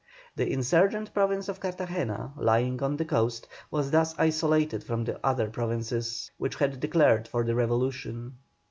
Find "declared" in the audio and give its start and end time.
6.79-7.27